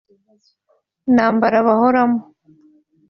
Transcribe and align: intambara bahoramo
intambara 1.09 1.57
bahoramo 1.67 2.19